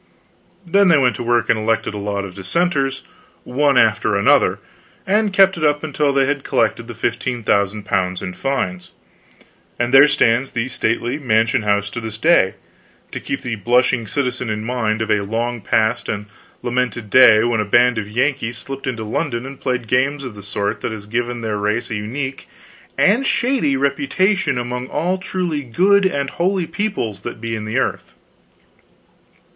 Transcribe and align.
Then 0.65 0.87
they 0.87 0.97
went 0.97 1.15
to 1.17 1.23
work 1.23 1.47
and 1.47 1.59
elected 1.59 1.93
a 1.93 1.99
lot 1.99 2.25
of 2.25 2.33
Dissenters, 2.33 3.03
one 3.43 3.77
after 3.77 4.15
another, 4.17 4.57
and 5.05 5.31
kept 5.31 5.57
it 5.57 5.63
up 5.63 5.83
until 5.83 6.11
they 6.11 6.25
had 6.25 6.43
collected 6.43 6.87
L15,000 6.87 8.21
in 8.23 8.33
fines; 8.33 8.91
and 9.77 9.93
there 9.93 10.07
stands 10.07 10.51
the 10.53 10.67
stately 10.69 11.19
Mansion 11.19 11.61
House 11.61 11.91
to 11.91 12.01
this 12.01 12.17
day, 12.17 12.55
to 13.11 13.19
keep 13.19 13.41
the 13.41 13.53
blushing 13.57 14.07
citizen 14.07 14.49
in 14.49 14.63
mind 14.63 15.03
of 15.03 15.11
a 15.11 15.19
long 15.21 15.61
past 15.61 16.09
and 16.09 16.25
lamented 16.63 17.11
day 17.11 17.43
when 17.43 17.59
a 17.59 17.63
band 17.63 17.99
of 17.99 18.09
Yankees 18.09 18.57
slipped 18.57 18.87
into 18.87 19.03
London 19.03 19.45
and 19.45 19.61
played 19.61 19.87
games 19.87 20.23
of 20.23 20.33
the 20.33 20.41
sort 20.41 20.81
that 20.81 20.91
has 20.91 21.05
given 21.05 21.41
their 21.41 21.57
race 21.57 21.91
a 21.91 21.95
unique 21.95 22.47
and 22.97 23.27
shady 23.27 23.77
reputation 23.77 24.57
among 24.57 24.87
all 24.87 25.19
truly 25.19 25.61
good 25.61 26.05
and 26.07 26.31
holy 26.31 26.65
peoples 26.65 27.21
that 27.21 27.39
be 27.39 27.55
in 27.55 27.65
the 27.65 27.77
earth. 27.77 28.15